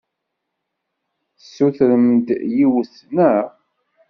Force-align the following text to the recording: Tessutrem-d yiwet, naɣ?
Tessutrem-d 1.37 2.27
yiwet, 2.55 2.93
naɣ? 3.15 3.45